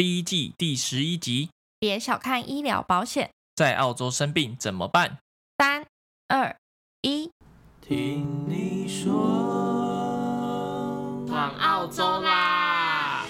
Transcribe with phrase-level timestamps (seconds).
[0.00, 1.50] 第一季第十一集。
[1.78, 5.18] 别小看医疗保险，在澳洲生病怎么办？
[5.58, 5.84] 三、
[6.26, 6.56] 二、
[7.02, 7.30] 一，
[7.82, 9.12] 听你说，
[11.28, 13.26] 往澳洲啦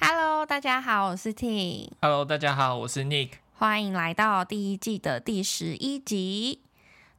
[0.00, 1.92] ！Hello，大家好，我是 T。
[2.00, 3.34] Hello，大家好，我是 Nick。
[3.56, 6.63] 欢迎来到第一季的第十一集。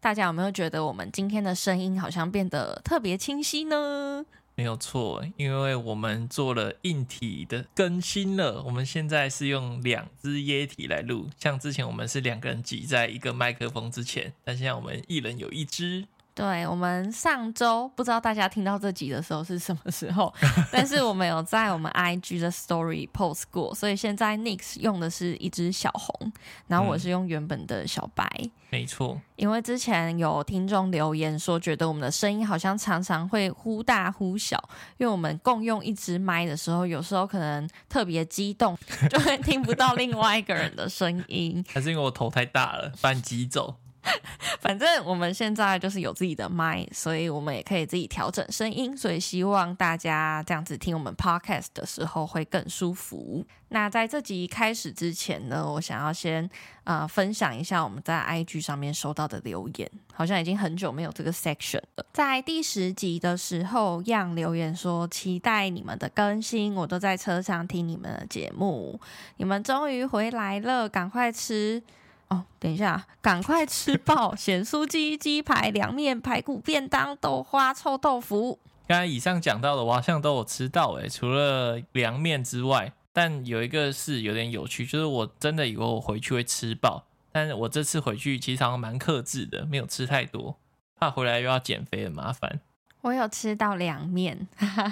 [0.06, 4.24] 大家有没有觉得我们今天的声音好像变得特别清晰呢？
[4.54, 8.62] 没有错，因为我们做了硬体的更新了。
[8.62, 16.06] 我们现在是用两只液体来录，像之前我们是两个人挤在一个麦克风之前，但现在我们一人有一只。
[16.36, 20.32] 对，我们上周不知道大家听到这集的时候是什么时候，
[20.70, 26.34] 但是我们有在我们 IG 的 Story post 过，所以现在 Nix 用的是一只小红，
[26.68, 28.30] 然后我是用原本的小白。
[28.44, 34.62] 嗯、没错，因为之前有听众留言说，觉得我们的声音好像常常会忽大忽小，
[34.98, 38.78] 因为我们共用一支麦的时候，有时候可能特别激动，
[39.10, 41.64] 就会听不到另外一个人的声音。
[41.72, 43.78] 还是因为我头太大了，把你挤走。
[44.62, 53.46] 反正我们现在就是有自己的麦，所以我们也可以自己调整声音，所以希望大家这样子听我们 podcast 的时候会更舒服。
[53.70, 56.50] 那在这集开始之前呢，我想要先
[56.84, 62.06] 呃分享一下我们在 IG 上面收到的留言，好像已经很久没有这个 section 了。
[62.14, 69.00] 在第十集的时候，样留言说期待你们的更新，我都在车上听你们的节目，
[69.38, 71.84] 你们终于回来了，赶快吃。
[72.30, 78.60] 哦，等一下，赶快吃爆咸酥鸡、鸡排、凉面、排骨便当、豆花、臭豆腐。
[78.88, 90.58] 刚才以上讲到的，我好像都有吃到诶，除了凉面之外，但有一个是有点有趣，就是我真的以为我回去会吃饱，但是我这次回去其实好像蛮克制的，没有吃太多，
[91.00, 92.60] 怕回来又要减肥很麻烦。
[93.06, 94.36] 我有吃到凉面，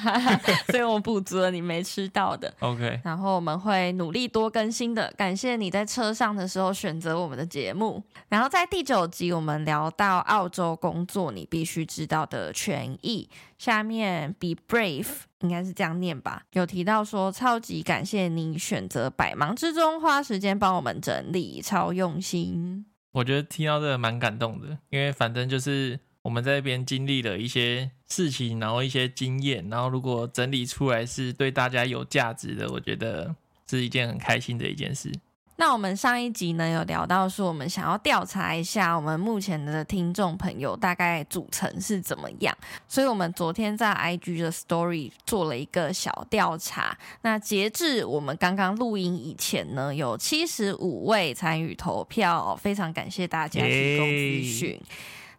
[0.69, 2.53] 所以我补足了你没吃到的。
[2.59, 5.11] OK，然后我们会努力多更新的。
[5.17, 8.03] 感谢你在车上的时候选择我们的节目。
[8.29, 13.27] 然后在第九集，我们聊到澳洲工作你必须知道的权益。
[13.57, 15.07] 下面 Be Brave
[15.39, 16.43] 应该是这样念吧？
[16.51, 22.85] 有提到说，超级感谢你选择百忙之中花时间帮我们整理，超用心。
[23.13, 25.99] 我觉得听到这个蛮感动的，因为反正就是。
[26.23, 33.33] 我们在这边经历了一些事情，然后一些经验，然后如果整理出来是对大家有价值的，我觉得
[33.67, 35.11] 是一件很开心的一件事。
[35.55, 42.55] 那我们上一集呢，有聊到说，我们想要调查一下我们目前的听众朋友大概组成是怎么样，
[42.87, 46.97] 所以我们昨天在 IG 的 Story 做了一个小调查。
[47.21, 54.81] 那截至我们刚刚录音以前呢，有七十五位参与投票，非常感谢大家提供资讯。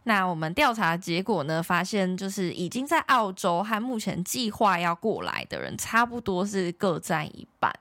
[0.04, 7.74] 那我们调查结果呢，发现就是已经在澳洲和目前计划要过来的人，差不多是各占一半。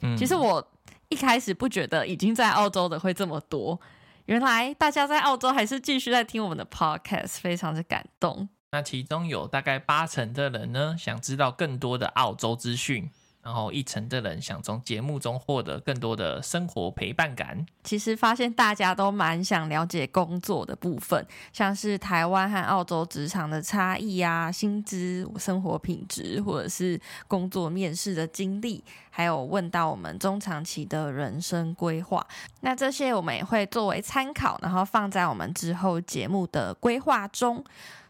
[0.00, 0.66] 嗯，其实我
[1.08, 3.80] 一开始不觉得已经在澳洲的会这么多，
[4.26, 8.48] 原来大家在澳洲还是继续在听我们的 podcast，非常的感动。
[8.72, 13.10] 那其中有大概八成的人呢，想知道更多的澳洲资讯。
[13.44, 17.64] 然后一成的人想从节目中获得更多的生活陪伴感。
[17.84, 32.26] 其实发现大家都蛮想了解工作的部分，像是台湾和澳洲职场的差异啊、薪资、生活品质，或者是工作面试的经历，还有问到我们中长期的人生规划。
[32.62, 37.62] 那这些我们也会作为参考，然后放在我们之后节目的规划中。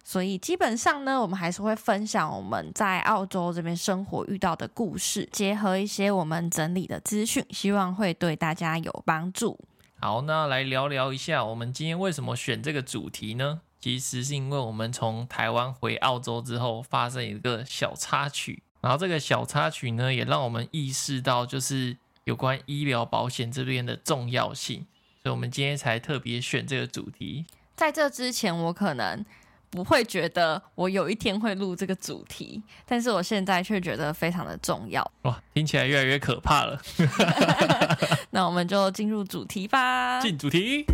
[0.07, 9.59] 所以基本上呢，我们还是会分享我们在澳洲这边生活遇到的故事，结合一些我们整理的资讯，希望会对大家有帮助。
[9.99, 13.63] 好，那来聊聊一下，我们今天为什么选这个主题呢？
[13.81, 24.87] 其实是因为我们从台湾回澳洲之后，发生一个小插曲，然后这个小插曲呢，也让我们意识到就是有关医疗保险这边的重要性，
[25.23, 27.47] 所以我们今天才特别选这个主题。
[27.75, 29.25] 在这之前，我可能。
[29.71, 35.09] 不会觉得我有一天会录这个主题，但是我现在却觉得非常的重要。
[35.23, 36.81] 哇，听起来越来越可怕了。
[38.31, 40.21] 那我们就进入主题吧。
[40.21, 40.85] 进主题。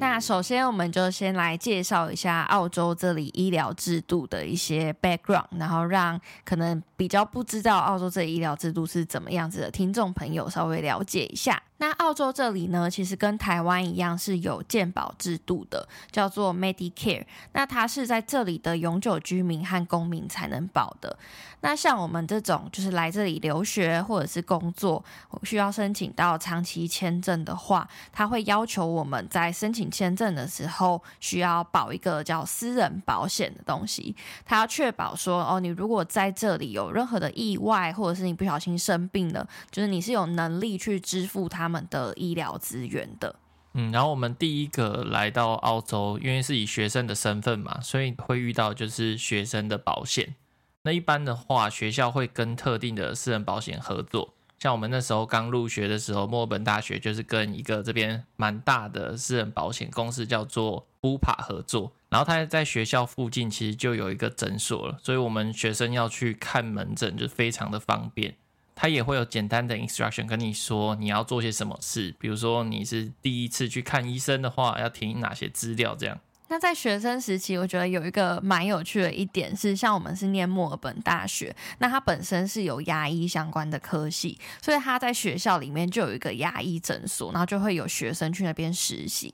[0.00, 11.62] 那首先，我们就先来介绍一下澳洲这里医疗制度的一些 background，然后让可能比较不知道澳洲这医疗制度是怎么样子的听众朋友稍微了解一下。
[11.78, 17.24] 那澳洲这里呢，其实跟台湾一样是有健保制度的，叫做 Medicare。
[17.52, 21.18] 那它是在这里的永久居民和公民才能保的。
[21.60, 25.02] 那像我们这种就是来这里留学或者是工作，
[25.42, 34.14] 需要申请到长期签证的话，它会要求我们在申请签证的时候需要保一个叫私人保险的东西。
[34.44, 41.74] 它要确保说，哦，你如果在这里有有任何的意外，或者是你不小心生病了，就是你是有能力去支付他们。
[41.90, 43.36] 的医疗资源的，
[43.74, 50.34] 嗯，然后我们第一个来到澳洲，因为是以学生的身份嘛，所以会遇到就是学生的保险。
[50.82, 68.36] 那一般的话，学校会跟特定的私人保险合作，像我们那时候刚入学的时候，墨尔本大学就是跟一个这边蛮大的私人保险公司叫做 Bupa 合作，然后他在学校附近其实就有一个诊所了，所以我们学生要去看门诊就非常的方便。
[68.76, 76.20] 他也会有简单的 instruction 跟你说你要做些什么事，比如说你是第一次去看医生的话，要填哪些资料这样。
[76.48, 89.32] 那在学生时期，我觉得有一个蛮有趣的一点是，像我们是念墨尔本大学，那它本身是有牙医相关的科系，所以他在学校里面就有一个牙医诊所，然后就会有学生去那边实习。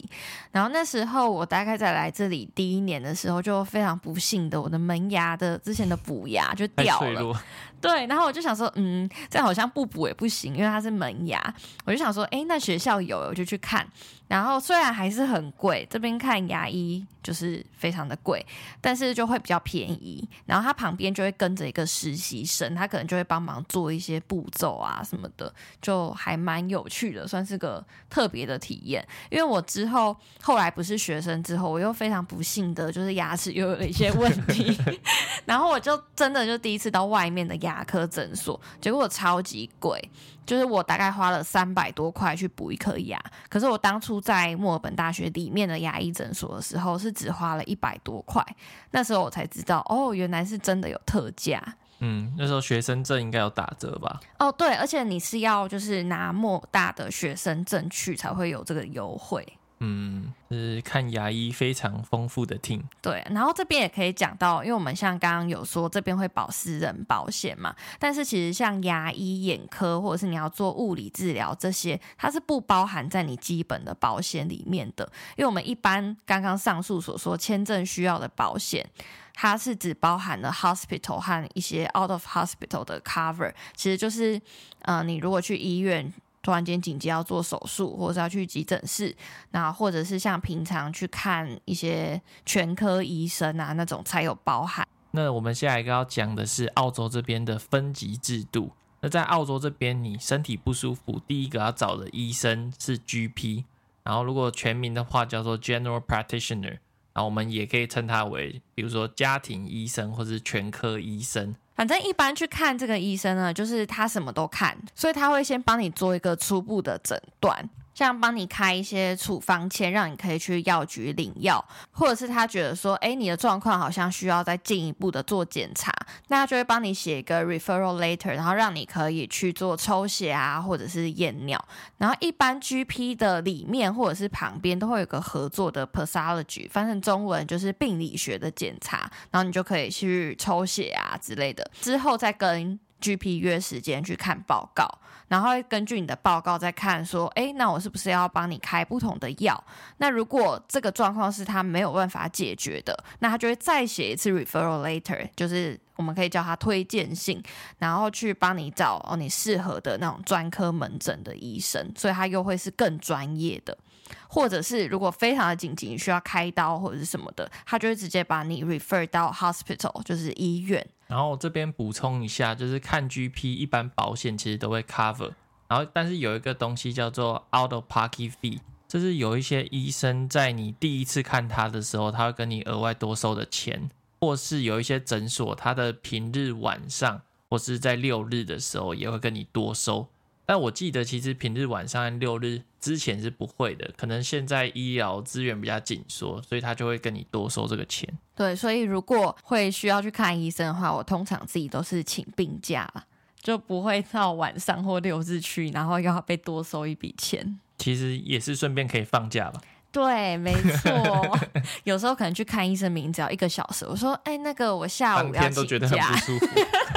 [0.53, 7.43] 然后那时候我大概在来这里第一年的时候，就非常不幸的，我的门牙的之前的补牙就掉了。
[7.81, 11.43] 对，然后我就想说，嗯，这样好像不补也不行，因为它是门牙。
[11.85, 13.87] 我就想说，哎，那学校有，我就去看。
[14.29, 18.45] 然后虽然还是很贵，这边看牙医就是非常的贵，
[18.81, 20.29] 但是就会比较便宜。
[20.47, 29.05] 然后他旁边就会跟着一个实习生，他可能就会帮忙做一些步骤啊什么的，就还蛮有趣的，算是个特别的体验。
[29.31, 34.79] 因为我之后后来不是学生之后，我又非常不幸的就是牙齿又有了一些问题，
[35.45, 40.01] 然后我就真的就第一次到外面的牙科诊所，结果超级贵。
[40.47, 48.45] 就是我大概花了三百多块去补一颗牙，可是我当初在墨尔本大学里面的牙医诊所的时候是只花了一百多块，
[48.91, 51.63] 那时候我才知道哦，原来是真的有特价。
[52.01, 54.19] 嗯，那时候学生证应该有打折吧？
[54.41, 59.47] 哦，对，而且你是要就是拿莫大的学生证去才会有这个优惠。
[59.83, 62.83] 嗯，是看牙医非常丰富的 team。
[63.01, 75.11] 对，然后这边也可以讲到，因为我们像刚刚有说这边会保私人保险嘛，但是其实像牙医、眼科或者是你要做物理治疗这些，它是不包含在你基本的保险里面的。
[75.39, 78.87] 因为我们一般刚刚上述所说签证需要的保险，
[79.33, 84.39] 它是只包含了 hospital 和一些 out of hospital 的 cover，其实就是，
[84.83, 86.13] 呃，你如果去医院。
[86.43, 89.15] 突然间紧急要做手术，或者是要去急诊室，
[89.51, 94.87] 那或者是像平常去看一些全科医生啊那种才有包含。
[95.11, 98.73] 那我们下一个要讲的是澳洲这边的分级制度。
[99.01, 103.65] 那在澳洲这边，你身体不舒服，第一个要找的医生是 GP，
[104.03, 106.79] 然后如果全名的话叫做 General Practitioner，
[107.13, 111.55] 然后我们也可以称它为，比如说家庭医生或是全科医生。
[111.81, 117.59] 反正一般去看这个医生呢，就是他什么都看，所以他会先帮你做一个初步的诊断。
[118.07, 125.93] 像帮你开一些处方签，让你可以去药局领药，或者是他觉得说，哎，你的状况好像需要再进一步的做检查，
[126.29, 131.63] 那他就会帮你写一个 referral letter，然后让你可以去做抽血啊，或者是验尿。
[131.99, 144.87] 然后一般 GP 的里面或者是旁边都会有个合作的 pathology，翻成中文就是病理学的检查，然后你就可以去抽血啊之类的，之后再跟 GP 约时间去看报告。
[145.29, 149.65] 然后根据你的报告再看，说，哎，那我是不是要帮你开不同的药？
[149.99, 157.41] 那如果这个状况是他没有办法解决的，那他就会再写一次 referral letter，就是我们可以叫他推荐信，
[157.79, 163.79] 然后去帮你找哦你适合的那种专科门诊的医生，所以他又会是更专业的。
[164.27, 170.85] 或者是如果非常的紧急，你需要开刀或者是什么的，他就会直接把你 refer 到 hospital，就是医院。
[171.11, 175.33] 然后这边补充一下，就是看 GP，一般保险其实都会 cover。
[175.67, 183.91] 然后，但是有一个东西叫做 out of pocket fee，就是有一些医生在你第一次看他的时候，他会跟你额外多收的钱，
[184.21, 190.07] 或是有一些诊所，他的平日晚上或是在六日的时候也会跟你多收。
[190.51, 198.13] 但我记得其实平日晚上和六日之前是不会的，可能现在医疗资源比较紧缩，所以他就会跟你多收这个钱。
[198.35, 202.93] 对，所以如果会需要去看医生的话，我通常自己都是请病假，
[203.41, 207.61] 就不会到晚上或六日去，然后又要被多收一笔钱。
[207.79, 209.61] 其实也是顺便可以放假吧？
[209.93, 211.39] 对，没错。
[211.85, 215.41] 有时候可能去看医生，名只要一个小时，我说，哎，那个我下午要请假。
[215.43, 216.47] 天都觉得很不舒服。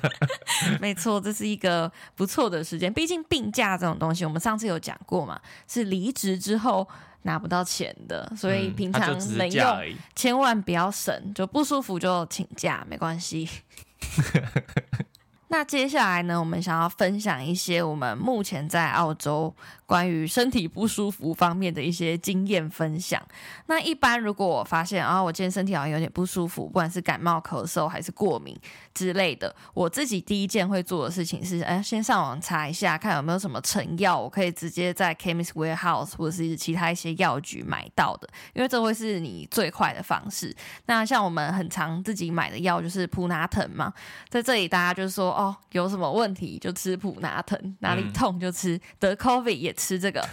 [0.80, 2.92] 没错，这是一个不错的时间。
[2.92, 6.86] 毕竟病假这种东西，我们上次有讲过嘛，是离职之后
[7.22, 13.48] 拿不到钱的，所以平常能用千万不要省，就不舒服就请假，没关系。
[15.48, 19.54] 那接下来呢，我们想要分享一些我们目前在澳洲
[19.86, 23.20] 关于身体不舒服方面的一些经验分享。
[23.66, 28.56] 那一般如果我发现啊，我今天身体好像有点不舒服，不管是感冒、咳嗽还是过敏
[28.92, 40.54] 之类的，我自己第一件会做的事情是，哎，先上网查一下，看有没有什么成药，我可以直接在 Chemist Warehouse 或者是其他一些药局买到的，因为这会是你最快的方式。
[40.86, 43.92] 那像我们很常自己买的药就是普拿疼嘛，
[44.28, 45.56] 在这里大家就是说，哦。
[45.72, 50.26] 有什么问题就吃普拿疼，哪里痛就吃，嗯、得 COVID 也吃这个。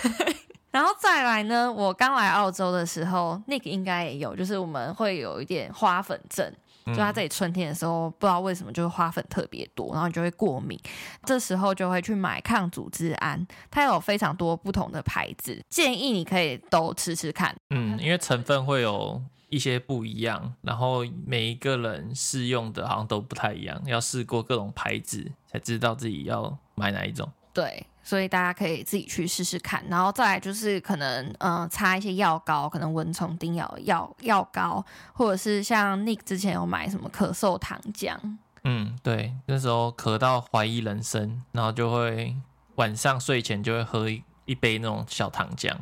[0.70, 6.52] 然后再来呢，我刚来澳洲的时候，Nick 应该也有，就是我们会有一点花粉症，
[6.86, 10.78] 就他这里春天的时候，不知道为什么就是花粉特别多，然后你就会过敏，
[11.24, 17.56] 这时候就会去买抗组织胺，它有非常多不同的牌子，建议你可以都吃吃看。
[17.70, 19.22] 嗯，因为成分会有。
[19.48, 27.30] 一些不一样，然后每一个人适用的好像都不太一样，要试过各种牌子才知道自己要买哪一种。
[27.54, 38.16] 对，所以大家可以自己去试试看，然后再来就是可能嗯、呃、擦一些药膏，可能蚊虫叮咬药药膏，或者是像 Nick 之前有买什么咳嗽糖浆。
[38.62, 42.36] 嗯，对，那时候咳到怀疑人生，然后就会
[42.76, 45.74] 晚上睡前就会喝一一杯那种小糖浆。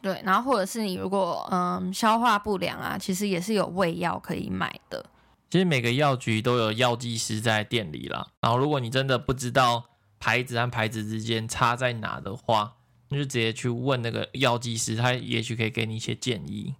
[0.00, 5.04] 对，然后或者是你如果嗯消化不良啊，其实也是有胃药可以买的。
[5.50, 8.26] 其实每个药局都有药剂师在店里啦。
[8.40, 9.84] 然后如果你真的不知道
[10.18, 12.74] 牌子和牌子之间差在哪的话，
[13.08, 16.74] 那就直接去问那个药剂师，他也许可以给你一些建议。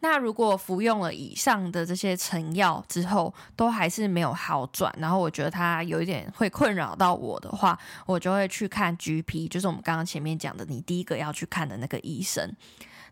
[0.00, 12.54] 那如果服用了以上的这些成药之后，都还是没有好转，然后我觉得它有一点会困扰到我的话，我就会去看 GP，就是我们刚刚前面讲的，你第一个要去看的那个医生。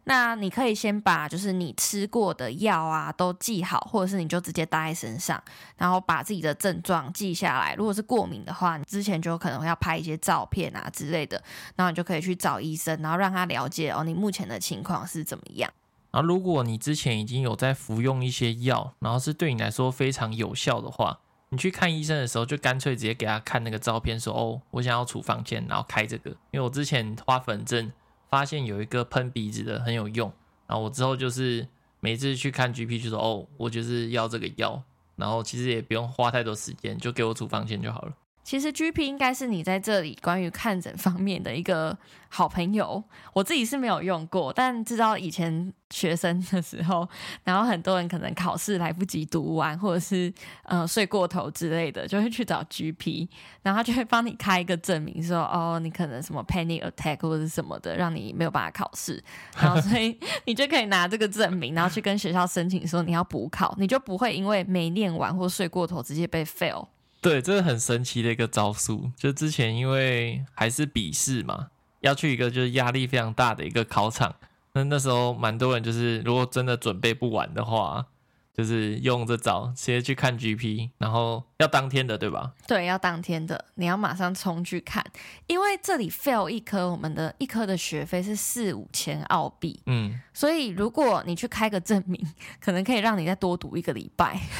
[0.04, 5.42] 那你可以先把就是你吃过的药啊都记好，或者是你就直接带在身上，
[5.76, 7.74] 然后把自己的症状记下来。
[7.74, 11.42] 如果是过敏的话，你之前就可能要拍一些照片啊之类的，
[11.76, 15.70] 然后你就可以去找医生，然后让他了解哦你目前的情况是怎么样。
[16.10, 27.90] 然后，如果你之前已经有在服用一些药，然后是对你来说非常有效的话，你去看医生的时候，就干脆直接给他看那个照片，说：“哦，我想要处方箋，然后开这个。”因为我之前花粉症
[28.32, 30.32] 发现有一个喷鼻子的很有用，
[30.66, 31.68] 然后我之后就是
[32.00, 34.82] 每次去看 GP 就说：“哦，我就是要这个药。”
[35.16, 38.14] 然后其实也不用花太多时间，就给我处方签就好了。
[38.44, 41.96] 其实 GP 应该是你在这里关于看诊方面的一个
[42.28, 43.02] 好朋友。
[43.32, 47.08] 我自己是没有用过，但知道以前学生的时候，
[47.44, 50.32] 然后很多人可能考试来不及读完，或者是
[50.64, 53.28] 呃睡过头之类的，就会去找 GP，
[53.62, 59.22] 然后他就会帮你开一个证明说，说哦，你可能什么 panic attack 或者是什么的，让你没有办法考试。
[59.56, 66.88] 然后所以 你就可以拿这个证明，然后去跟学校申请说你要补考，你就不会因为没念完或睡过头直接被 fail。
[67.22, 69.10] 对，这是很神奇的一个招数。
[69.16, 71.68] 就之前因为还是笔试嘛，
[72.00, 74.34] 要去一个就是压力非常大的一个考场。
[74.72, 78.06] 那那时候蛮多人就是，如果真的准备不完的话，
[78.52, 82.52] 就是用这招直接去看 GP，然后要当天的，对吧？
[82.66, 85.04] 对，要当天的，你要马上冲去看，
[85.46, 89.80] 因为这里 fail 一科，我们的一科的学费是四五千澳币。
[89.86, 92.20] 嗯，所以如果你去开个证明，
[92.60, 94.40] 可能可以让你再多读一个礼拜。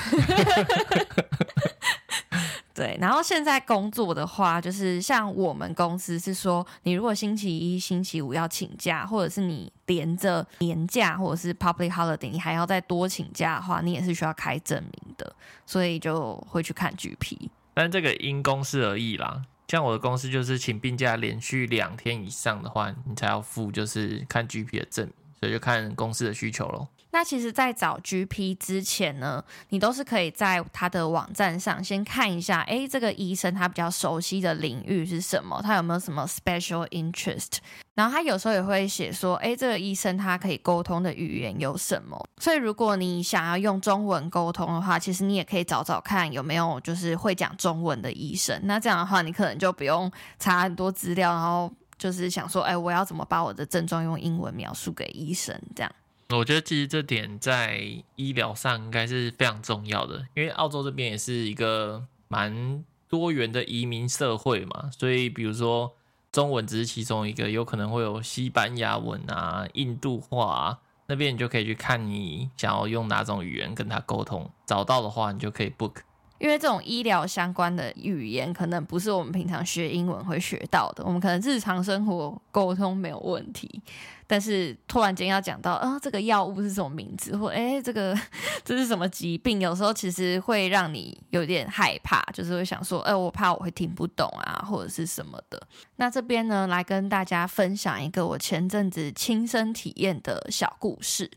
[2.75, 15.37] 对，然后现在工作的话，就是像我们公司是说，你如果星期一、星期五要请假，或者是你连着年假或者是 public holiday，你还要再多请假的话，你也是需要开证明的，
[15.67, 17.51] 所以就会去看 GP。
[17.75, 26.89] 但这个因公司而异啦，像我的公司就是请病假连续两天以上的话，你才要付就是看 GP 的证明，所以就看公司的需求咯。
[27.15, 35.61] 那其实，在找 GP 之前呢，你都是可以在他的网站上先看一下，诶，这个医生他比较熟悉的领域是什么？
[35.63, 37.59] 他有没有什么 special interest？
[37.95, 42.19] 然后他有时候也会写说，诶，这个医生他可以沟通的语言有什么？
[42.41, 48.59] 所以如果你想要用中文沟通的话，其实你也可以找找看有没有就是会讲中文的医生。
[48.65, 55.55] 那这样的话，你可能就不用查很多资料，然后就是想说，诶，我要怎么把我的症状用英文描述给医生？
[55.77, 55.93] 这样。
[56.39, 57.81] 我觉得其实这点在
[58.17, 65.95] 医疗上应该是非常重要的，因为澳洲这边也是一个蛮多元的移民社会嘛，所以比如说
[66.31, 75.97] 中文只是其中一个，有可能会有西班牙文啊、印度话啊，那边你就可以去看你想要用哪种语言跟他沟通，找到的话你就可以 book。
[76.43, 81.05] 因为这种医疗相关的语言，可能不是我们平常学英文会学到的。
[81.05, 83.81] 我们可能日常生活沟通没有问题，
[84.27, 88.19] 但是突然间要讲到啊、这个药物是什么名字，或哎，这个
[88.65, 95.63] 这是什么疾病，有时候其实会让你有点害怕，就是会想说，哎、呃，我怕我会听不懂啊，或者是什么的。
[95.95, 101.31] 那这边呢，来跟大家分享一个我前阵子亲身体验的小故事。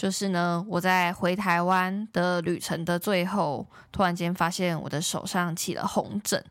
[0.00, 6.42] 就是呢，我在回台湾的旅程的最后，突然间发现我的手上起了红疹。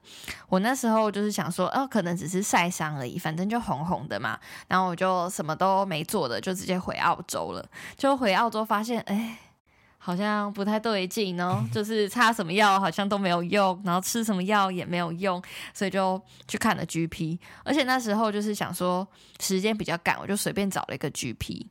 [0.49, 4.39] 我那时候就是想说，哦，可能只是晒伤而已，反正就红红的嘛。
[4.67, 7.67] 然后我就什么都没做的，就直接回澳洲了。
[7.97, 9.39] 就回澳洲发现，哎，
[9.97, 15.41] 好像不太对劲哦，就是擦什么药好像都没有用，然后吃什么药也没有用，
[15.73, 17.39] 所以就去看了 GP。
[17.63, 19.07] 而且那时候就是想说，
[19.39, 21.65] 时间比较赶，我就随便找了一个 GP。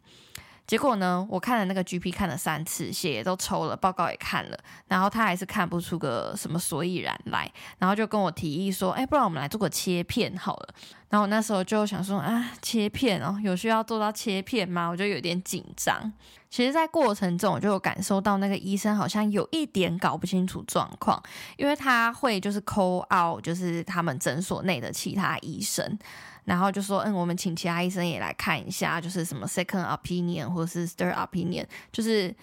[0.69, 10.69] 结果呢，我看了那个 GP 看了三次，血也都抽了，报告也看了，然后他还是看不出个什么所以然来，然后就跟我提议说，哎，不然我们来做个切片好了。
[11.09, 14.89] 然后我那时候就想说，啊，切片哦，有需要做到切片吗？
[14.89, 16.13] 我就有点紧张。
[16.51, 21.23] 其实，在过程中我就有感受到那个医生好像有一点搞不清楚状况，
[21.57, 25.99] 因为他会就是 call out，就是他们诊所内的其他医生。
[26.49, 32.35] 然后就说，嗯，我们请其他医生也来看一下，就是什么 second opinion 或者是 third opinion，就是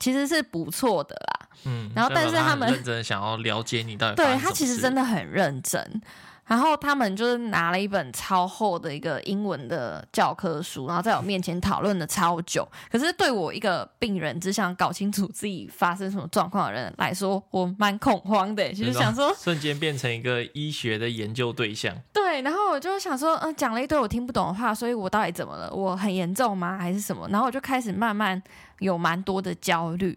[0.00, 1.48] 其实是不错的啦。
[1.64, 6.02] 嗯，然后但是他们认真想要了解你到底，对，他其实真的很认真。
[6.46, 12.66] 然后他们就是拿了一本超厚的一个英文的教科书，然后在我面前讨论了超久。
[12.90, 18.72] 可是对我一个病人只想搞清楚自己发生什么状况的人来说，我蛮恐慌的。
[18.72, 21.94] 就是想说，瞬间变成一个医学的研究对象。
[22.12, 25.72] 对，然后我就想说，嗯，讲了一堆我听不懂的话，所以我到底怎么了？
[25.72, 26.78] 我很严重吗？
[26.78, 27.26] 还是什么？
[27.28, 28.40] 然后我就开始慢慢
[28.78, 30.16] 有蛮多的焦虑。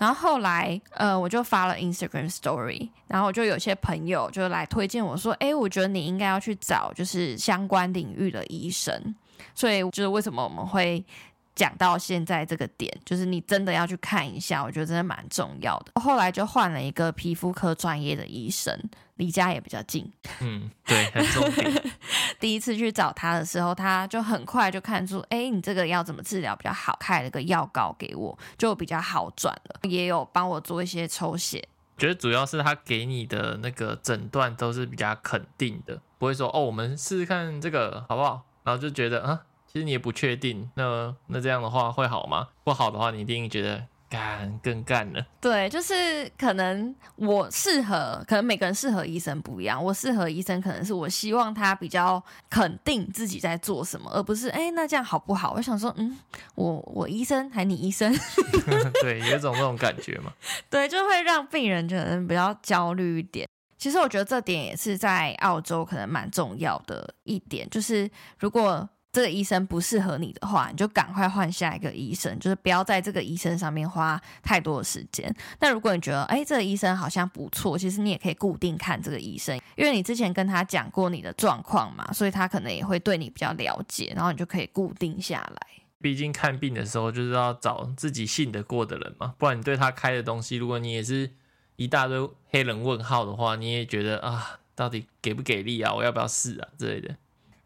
[0.00, 9.14] 然后后来，呃，我就发了 Instagram Story，然后我就有些朋友就来推荐我说，哎，我觉得你应该要去找就是相关领域的医生。
[9.54, 11.04] 所以就是为什么我们会
[11.54, 16.00] 讲到现在这个点，就是你真的要去看一下，我觉得真的蛮重要的。
[16.00, 18.74] 后来就换了一个皮肤科专业的医生。
[19.20, 20.10] 离家也比较近，
[20.40, 21.82] 嗯，对，很重要。
[22.40, 29.80] 第一次去找他的时候，他就很快就看出，哎，你这个要怎么治疗比较好，开了个药膏给我，就比较好转了。
[29.82, 31.68] 也有帮我做一些抽血。
[31.98, 38.40] 觉得主要是他给你的那个诊断都是比较肯定的，不会说哦，我们试试看这个好不好？
[38.64, 42.48] 然后就觉得啊，其实你也不确定，那那这样的话会好吗？
[42.64, 43.86] 不好的话，你一定觉得。
[44.10, 49.82] 干更干了，对，就是可能我适合，可能每个人适合医生不一样。
[49.82, 52.20] 我适合医生，可能是我希望他比较
[52.50, 55.54] 肯定自己在做什么，而不是哎、欸，那这样好不好？
[55.56, 56.18] 我想说，嗯，
[56.56, 58.12] 我我医生还你医生，
[59.00, 60.32] 对，有一种那种感觉嘛。
[60.68, 63.48] 对，就会让病人可能比较焦虑一点。
[63.78, 68.88] 其实我觉得这点也是在澳洲可能蛮重要的一点，就是如果。
[69.12, 75.34] 这个医生不适合你的话，你就赶快换下一个医生，就是不要在这个医生上面花太多的时间。
[75.58, 85.66] 那如果你觉得，哎，这个医生好像不错，其实你也可以固定看这个医生，因为你之前跟他讲过你的状况嘛，所以他可能也会对你比较了解，然后你就可以固定下来。
[86.00, 91.30] 毕竟看病的时候就是要找自己信得过的人嘛，不然你对他开的东西，如果你也是
[91.74, 95.92] 一大堆黑人问号的话，你也觉得啊，到底给不给力啊？
[95.92, 97.16] 我要不要试啊之类的。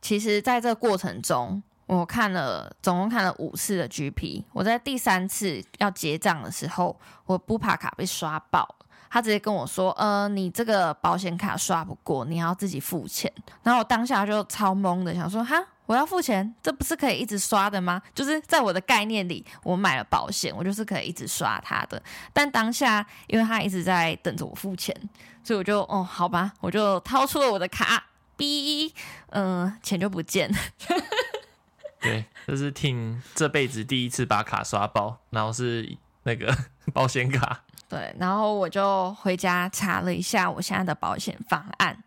[0.05, 4.45] 其实，在这个过程中，我看了总共看了五次的 GP。
[4.53, 8.69] 我在第三次要结账的时候，我不怕卡被刷爆，
[9.09, 13.33] 他直接跟我说：“呃，你这个保险卡刷不过，你要自己付钱。”
[13.65, 16.55] 然后我当下就超懵的，想说：“哈，我要付钱？
[16.63, 18.03] 这不是可以一直刷的吗？
[18.15, 22.03] 就是在我的概念里，我买了保险，我就是可以一直刷它的。
[22.31, 24.95] 但当下，因为他一直在等着我付钱，
[25.43, 28.05] 所以我就哦，好吧，我就掏出了我的卡。”
[28.37, 28.93] B，
[29.31, 30.59] 嗯，钱就不见了。
[32.01, 36.55] 对，这是听这辈子第一次把卡刷爆，然后是那个
[36.93, 37.65] 保险卡。
[37.89, 42.03] 对，然后我就回家查了一下我现在的保险方案，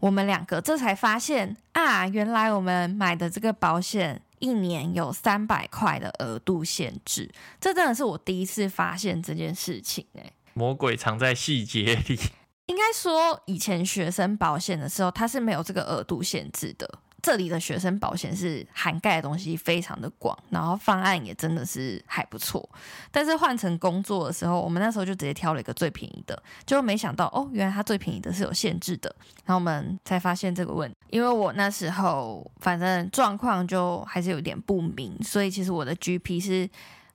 [0.00, 10.32] 我们两个这才发现啊，原来我们买的这个保险一年有三百块的额度限制，这真的是我第一次发现这件事情哎。
[10.54, 12.18] 魔鬼藏在细节里。
[12.68, 16.88] 应该说，以前学生保险的时候，它是没有这个额度限制的。
[17.20, 22.66] 这里的学生保险是涵盖的东西非常的广，然后方案也真的是还不错。
[23.10, 29.12] 但是换成工作的时候，我们那时候就直接挑了一个最便宜的，就没想到哦，原来它最便宜的是有限制的。
[29.44, 36.70] 然后我们才发现这个问题，因为我那时候反正状况就还是有点不明，所以其实我的 GP 是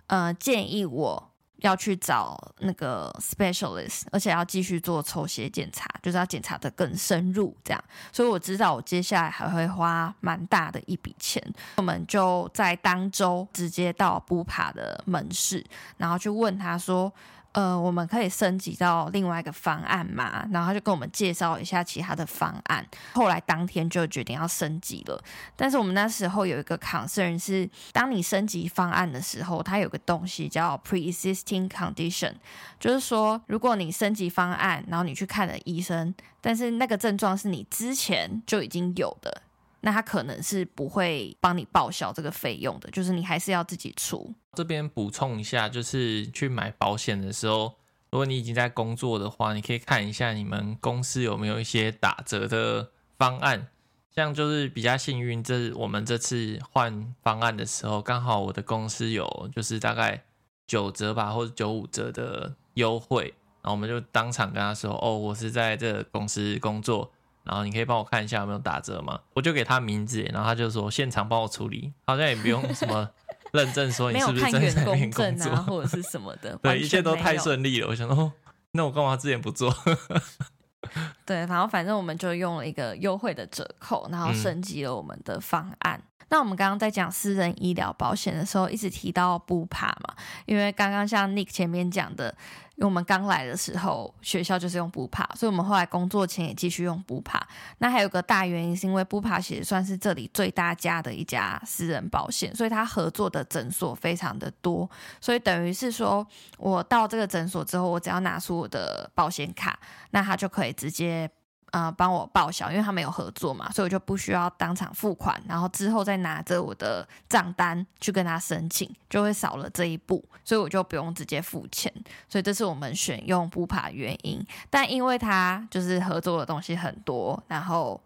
[0.07, 1.29] 呃建议我。
[1.63, 7.83] 要去找那个 specialist，而且要继续做抽血检查，就是要检查的更深入，这样。
[8.11, 11.41] 所以我知道我接下来还会花蛮大的一笔钱。
[11.77, 15.65] 我们就在当周直接到布帕的门市，
[15.97, 17.11] 然后去问他说。
[17.53, 20.45] 呃，我们可以升级到另外一个方案嘛？
[20.51, 22.85] 然后他就跟我们介绍一下其他的方案。
[23.13, 25.23] 后来当天就决定要升级了。
[25.55, 32.33] 但是我们那时候有一个 concern 是，当你升级方案的时候，它有个东西叫 pre-existing condition，
[32.79, 39.43] 就是说，如果你升级方案，然后你去看了医生，但是那个症状是你之前就已经有的，
[39.85, 44.33] 那他可能是不会帮你报销这个费用的，就是你还是要自己出。
[44.53, 47.73] 这边补充一下，就是去买保险的时候，
[48.09, 53.67] 如果你已经在工作的话，你可以看一下你们公司有没有一些打折的方案。
[54.09, 60.23] 像就是比较幸运，这我们这次换方案的时候，刚好我的公司有就是大概
[60.65, 67.11] 九折吧，或者九五折的优惠，然后我们就当场跟他说：“哦，我是在这公司工作。”
[67.43, 69.19] 然后你可以帮我看一下有没有打折吗？
[69.33, 73.09] 我就给他名字，然后他就说现场帮我处理，好像也不用什么
[73.51, 76.57] 认证，说你是不是真的在那边工作啊，或者是什么的。
[76.63, 77.87] 对，一切都太顺利了。
[77.87, 78.31] 我想说，哦，
[78.71, 79.73] 那我干嘛之前不做？
[81.25, 85.97] 对，然后反正我们就用了一个优惠的折扣，然后升级了我们的方案。
[85.99, 90.15] 嗯那我们刚刚在讲私人医疗保险的时候，一直提到 Bupa 嘛，
[90.47, 92.35] 因为刚刚像 Nick 前面讲的，
[92.73, 97.39] 因为我们刚来的时候学校就是用 Bupa，所以我们后来工作前也继续用 Bupa。
[97.77, 104.89] 那还有个大原因是因为 Bupa 其实算是这里最大家的一家私人保险，所以他合作的诊所非常的多，
[105.21, 106.25] 所以等于是说
[106.57, 109.77] 我到这个诊所之后，我只要拿出我的保险卡，
[110.09, 111.29] 那他就可以直接。
[111.73, 121.91] 呃，帮我报销，因为他们有合作嘛，所以我就不需要当场付款，然后之后再拿着我的账单去跟他申请，就会少了这一步，所以我就不用直接付钱，
[122.29, 124.45] 所以这是我们选用 Bupa 原因。
[124.69, 127.99] 但因为他就是合作的东西很多，然后。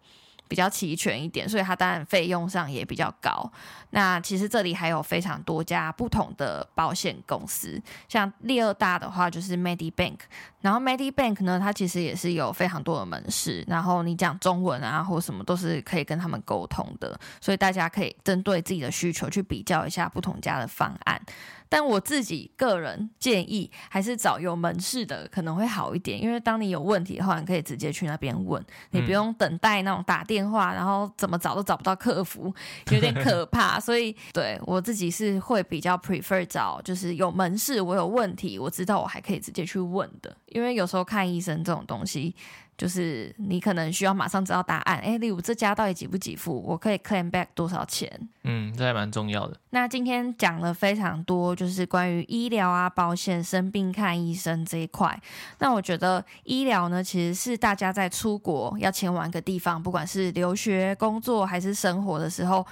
[0.50, 3.52] 比较齐全一点，所以它当然费用上也比较高。
[3.90, 7.78] 那其实这里还有非常多家不同的保险公司，
[8.08, 10.16] 像第二大的话就是 Medibank，
[10.60, 21.20] 然后 Medibank 呢，它其实也是有非常多的门市，然后你讲中文啊或什么都是可以跟他们沟通的，所以大家可以针对自己的需求去比较一下不同家的方案。
[21.70, 32.50] 但我自己个人建议，还是找有门市的可能会好一点，因为当你有问题的话，你可以直接去那边问，你不用等待那种打电话，然后怎么找都找不到客服，
[32.90, 33.78] 有点可怕。
[33.78, 42.34] 所以，对我自己是会比较 prefer 找就是有门市，我有问题，我知道我还可以直接去问的，因为有时候看医生这种东西。
[42.78, 48.08] 就是你可能需要马上知道答案，哎，例如这家到底给不给付，我可以 claim back 多少钱？
[48.44, 49.56] 嗯，这还蛮重要的。
[49.70, 55.20] 那今天讲了非常多，就是关于医疗啊、保险、生病看医生这一块。
[55.58, 62.64] 那我觉得医疗呢，其实是大家在出国要前往一个地方，不管是留学、工作还是生活的时候。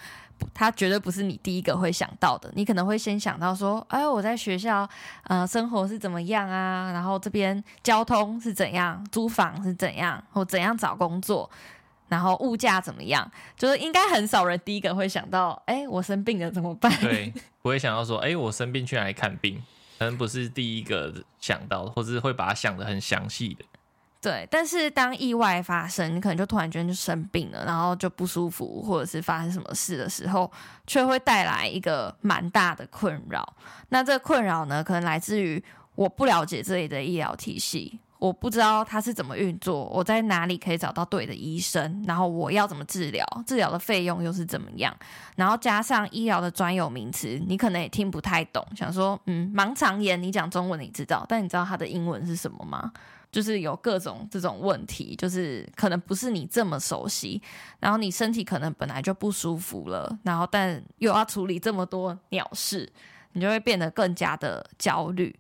[0.55, 4.89] 他绝对不是你第一个会想到的，你可能会先想到说，哎，我在学校，
[5.25, 6.91] 呃，生活是怎么样啊？
[6.93, 11.51] 然后这边交通是怎样，租房是怎样，或怎样找工作，
[12.09, 13.31] 然后物价怎么样？
[13.57, 16.91] 就是应该很少人第一个会想到，哎，我生病了怎么办？
[17.01, 19.63] 对，不会想到说，哎，我生病去哪里看病？
[19.99, 23.65] 可能不是第一个想到，或是会把它想得很详细的。
[24.27, 30.51] 对，但是当意外发生，你可能就突然间就生病了，然后就不舒服，或者是发生什么事的时候，
[30.85, 33.55] 却会带来一个蛮大的困扰。
[33.91, 35.63] 那这个困扰呢，可能来自于
[35.95, 44.93] 我不了解这里的医疗体系，我不知道它是怎么运作，我在哪里可以找到对的医生，然后我要怎么治疗，治疗的费用又是怎么样，
[45.37, 52.91] 然后加上医疗的专有名词，你可能也听不太懂，想说，嗯，盲肠炎，你讲中文你知道，但你知道它的英文是什么吗？
[53.37, 57.43] 就是有各种这种问题，就是可能不是你这么熟悉，
[57.79, 62.91] 然后你身体可能本来就不舒服了，然后但又要处理这么多鸟事，
[63.33, 65.39] 你就会变得更加的焦虑。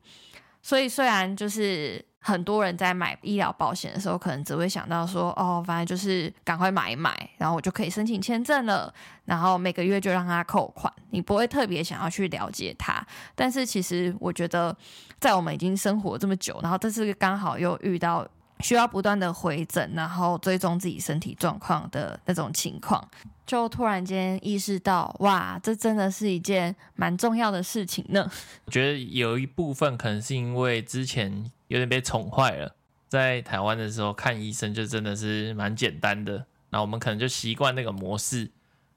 [0.61, 2.05] 所以虽然就是。
[2.27, 8.93] 很多人在买医疗保险的时候，可能只会想到说：“哦，反正就是赶快买一买，然后我就可以申请签证了，
[9.27, 13.01] 然后每个月就让他扣款。”你不会特别想要去了解他。
[13.37, 14.77] 但是其实我觉得，
[15.21, 18.27] 在我们已经生活这么久，然后这次刚好又遇到
[18.59, 23.09] 需要不断的回诊，然后追踪自己身体状况的那种情况，
[23.47, 28.29] 就突然间意识到，哇，这真的是一件蛮重要的事情呢。
[28.67, 31.53] 我觉得有一部分可能是因为之前。
[31.68, 32.74] 有点被宠坏了，
[33.09, 36.35] 在台湾的时候看医生就真的是蛮简单的，
[36.70, 38.50] 然后我们可能就习惯那个模式，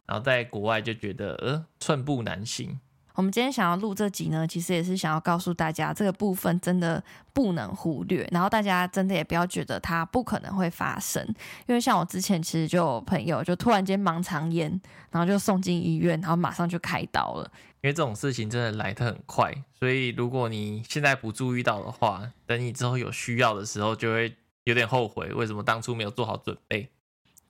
[0.05, 2.79] 然后在国外就觉得呃寸步难行。
[3.15, 7.03] 我们今天想要录这集呢，其实也是想要告诉大家，这个部分真的
[7.33, 8.25] 不能忽略。
[8.31, 11.21] 然后大家真的也不要觉得它不可能会发生，
[11.67, 14.71] 因为像我之前其实就有朋友就突然间盲肠炎，
[15.11, 17.51] 然后就送进医院，然后马上就开刀了。
[17.81, 26.89] 因为这种事情真的来得很快，所以如果你现在不注意到的话，等你之后有需要的时候，就会有点后悔，为什么当初没有做好准备。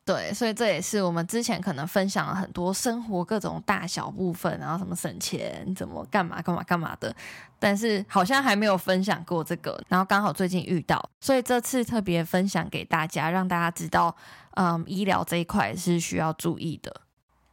[0.05, 7.15] 对，所以这也是我们之前可能分享了很多生活各种大小部分，然后什么省钱、怎么干嘛干嘛干嘛的，
[7.59, 14.15] 但是好像还没有分享过这个，然后刚好最近遇到，所以这次特别分享给大家，让大家知道，
[14.55, 17.01] 嗯，医疗这一块是需要注意的。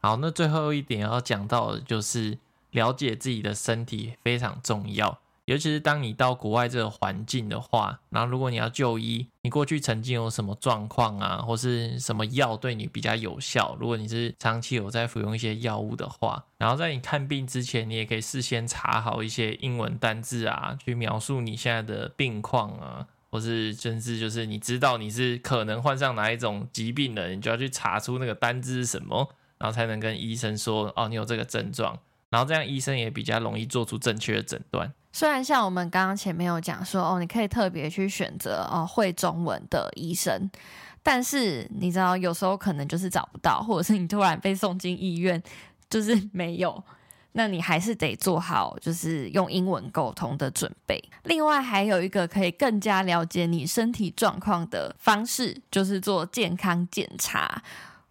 [0.01, 2.39] 好，那最后一点要讲到的就是
[2.77, 5.19] 了解自己的身体非常重要。
[5.47, 13.77] 尤其是当你到国外这个环境的话，然后如果你要就医，你过去曾经有什么状况啊，或是什么药对你比较有效？
[13.79, 31.97] 如果你是长期有在服用一些药物的话，然后在你看病之前，你也可以事先查好一些英文单字啊，去描述你现在的病况啊，或是甚至就是你知道你是可能患上哪一种疾病的，你就要去查出那个单字是什么，然后才能跟医生说哦，你有这个症状，
[32.31, 34.93] 然后这样医生也比较容易做出正确的诊断。
[35.13, 40.51] 虽然像我们刚刚前面有讲说哦，你可以特别去选择哦会中文的医生，
[41.03, 45.43] 但是你知道有时候可能就是找不到，或者是你突然被送进医院，
[45.89, 46.85] 就是 没有，
[47.33, 51.03] 那你还是得做好就是用英文沟通的准备。
[51.25, 57.63] 另外还有一个可以更加了解你身体状况的方式，就是做健康检查。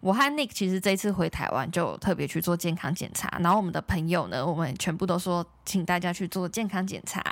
[0.05, 7.23] 我和 Nick 其实这次回台湾就特别去做健康检查，然后我们的朋友呢，我们全部都说请大家去做健康检查，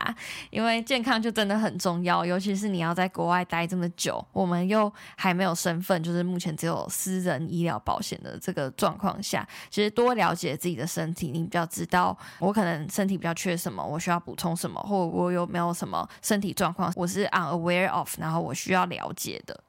[0.50, 19.64] 因为健康就真的很重要，尤其是你要在国外待这么久，我们又还没有身份，就是目前只有私人医疗保险的这个状况下，其实多了解自己的身体，你比较知道我可能身体比较缺什么，我需要补充什么，或我有没有什么身体状况，我是 unaware of，然后我需要了解的。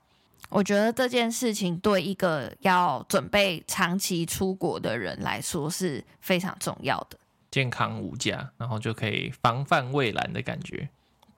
[0.50, 7.18] 我觉得这件事情对一个要准备长期出国的人来说是非常重要的。
[7.50, 10.88] 健康无价，然后就可以防范未然的感觉。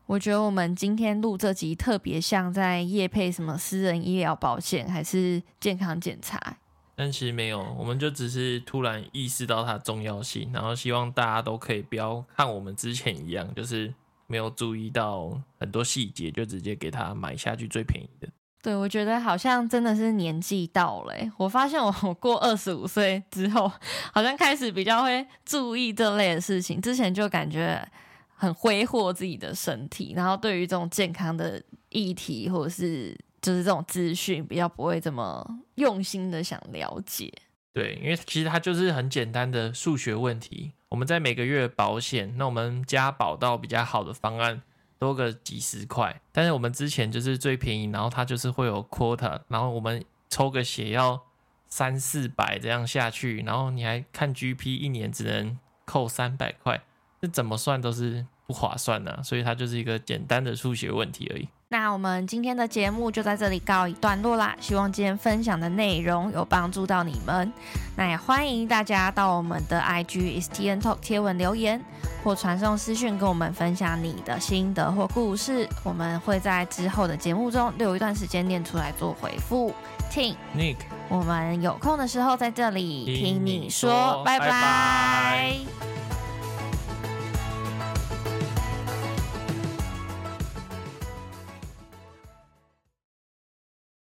[0.06, 6.58] 我觉得我们今天录这集特别像在夜配什么私人医疗保险还是健康检查，
[6.94, 13.92] 但其实没有，我们就只是突然意识到它的重要性，然后希望大家都可以不要看我们之前一样，就是
[14.26, 18.28] 没有注意到很多细节，就直接给它买下去最便宜的。
[18.66, 21.14] 对，我觉得好像真的是年纪到了。
[21.36, 23.70] 我发现我过二十五岁之后，
[24.12, 26.82] 好像开始比较会注意这类的事情。
[26.82, 27.80] 之前就感觉
[28.34, 37.32] 很挥霍自己的身体，然后对于这种健康的议题或者是就是这种资讯，比较不会这么用心的想了解。
[37.72, 40.72] 对，因为其实它就是很简单的数学问题。
[40.88, 44.62] 我们在每个月保险，那我们加保到比较好的方案。
[44.98, 51.22] 多个几十块，但是我们之前就是最便宜，然后它就是会有 quota，然后我们抽个血要
[51.68, 56.82] 三四百这样下去，然后你还看 GP 一年只能扣三百块，
[57.20, 61.48] 这怎么算都是不划算的啊，所以它就是一个简单的数学问题而已。
[61.68, 67.52] 那我们今天的节目就在这里告一段落啦，希望今天分享的内容有帮助到你们。
[67.96, 71.84] 那也欢迎大家到我们的 IG It's TN Talk 贴文留言，
[72.22, 79.74] 或传送私讯跟我们分享你的心得或故事，我们会在之后的节目中留一段时间念出来做回复。
[80.08, 80.76] Ting Nick，
[81.08, 84.46] 我们有空的时候在这里听你说，你说，拜拜。
[84.46, 86.05] 拜拜。